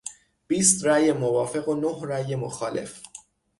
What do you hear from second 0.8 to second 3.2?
رای موافق و نه رای مخالف